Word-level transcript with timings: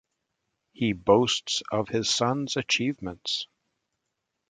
He 0.73 0.93
boasts 0.93 1.61
of 1.71 1.89
his 1.89 2.09
sons 2.09 2.57
achievements. 2.57 3.45